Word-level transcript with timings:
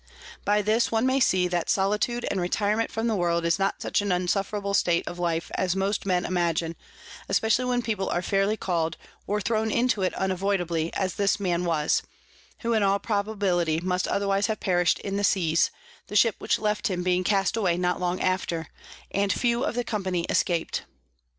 By 0.43 0.63
this 0.63 0.91
one 0.91 1.05
may 1.05 1.19
see 1.19 1.47
that 1.49 1.69
Solitude 1.69 2.25
and 2.31 2.41
Retirement 2.41 2.89
from 2.89 3.05
the 3.05 3.15
World 3.15 3.45
is 3.45 3.59
not 3.59 3.83
such 3.83 4.01
an 4.01 4.11
unsufferable 4.11 4.73
State 4.73 5.07
of 5.07 5.19
Life 5.19 5.51
as 5.53 5.75
most 5.75 6.07
Men 6.07 6.25
imagine, 6.25 6.75
especially 7.29 7.65
when 7.65 7.83
People 7.83 8.09
are 8.09 8.23
fairly 8.23 8.57
call'd 8.57 8.97
or 9.27 9.39
thrown 9.39 9.69
into 9.69 10.01
it 10.01 10.15
unavoidably, 10.15 10.91
as 10.95 11.13
this 11.13 11.39
Man 11.39 11.65
was; 11.65 12.01
who 12.61 12.73
in 12.73 12.81
all 12.81 12.97
probability 12.97 13.79
must 13.79 14.07
otherwise 14.07 14.47
have 14.47 14.59
perish'd 14.59 14.97
in 15.01 15.17
the 15.17 15.23
Seas, 15.23 15.69
the 16.07 16.15
Ship 16.15 16.33
which 16.39 16.57
left 16.57 16.87
him 16.89 17.03
being 17.03 17.23
cast 17.23 17.55
away 17.55 17.77
not 17.77 17.99
long 17.99 18.19
after, 18.21 18.69
and 19.11 19.31
few 19.31 19.63
of 19.63 19.75
the 19.75 19.83
Company 19.83 20.25
escap'd. 20.31 20.81